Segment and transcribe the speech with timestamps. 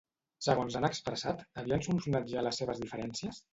[0.45, 3.47] Segons han expressat, havien solucionat ja les seves diferències?